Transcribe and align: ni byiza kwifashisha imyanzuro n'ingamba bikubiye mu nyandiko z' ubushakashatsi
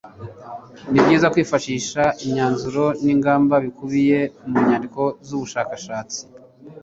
ni 0.91 0.99
byiza 1.05 1.31
kwifashisha 1.33 2.03
imyanzuro 2.23 2.83
n'ingamba 3.03 3.55
bikubiye 3.65 4.19
mu 4.49 4.57
nyandiko 4.67 5.01
z' 5.27 5.33
ubushakashatsi 5.37 6.19